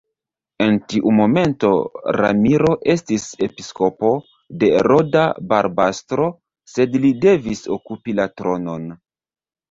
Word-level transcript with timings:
En 0.65 0.77
tiu 0.91 1.11
momento 1.15 1.67
Ramiro 2.17 2.69
estis 2.93 3.25
episkopo 3.47 4.09
de 4.63 4.69
Roda-Barbastro, 4.87 6.25
sed 6.77 6.97
li 7.05 7.13
devis 7.27 7.61
okupi 7.77 8.17
la 8.21 8.27
tronon. 8.43 8.89